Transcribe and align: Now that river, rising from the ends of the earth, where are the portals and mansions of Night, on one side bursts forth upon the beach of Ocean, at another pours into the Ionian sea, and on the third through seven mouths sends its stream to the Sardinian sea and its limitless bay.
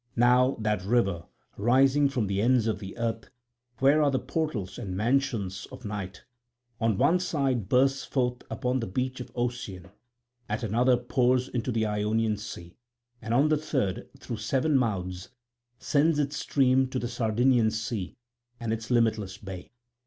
Now 0.15 0.57
that 0.59 0.83
river, 0.83 1.25
rising 1.57 2.09
from 2.09 2.25
the 2.25 2.41
ends 2.41 2.65
of 2.65 2.79
the 2.79 2.97
earth, 2.97 3.29
where 3.77 4.01
are 4.01 4.09
the 4.09 4.17
portals 4.17 4.79
and 4.79 4.97
mansions 4.97 5.67
of 5.71 5.85
Night, 5.85 6.23
on 6.79 6.97
one 6.97 7.19
side 7.19 7.69
bursts 7.69 8.03
forth 8.03 8.41
upon 8.49 8.79
the 8.79 8.87
beach 8.87 9.19
of 9.19 9.31
Ocean, 9.35 9.91
at 10.49 10.63
another 10.63 10.97
pours 10.97 11.49
into 11.49 11.71
the 11.71 11.85
Ionian 11.85 12.37
sea, 12.37 12.75
and 13.21 13.31
on 13.31 13.49
the 13.49 13.57
third 13.57 14.09
through 14.17 14.37
seven 14.37 14.75
mouths 14.75 15.29
sends 15.77 16.17
its 16.17 16.35
stream 16.35 16.87
to 16.89 16.97
the 16.97 17.07
Sardinian 17.07 17.69
sea 17.69 18.15
and 18.59 18.73
its 18.73 18.89
limitless 18.89 19.37
bay. 19.37 19.69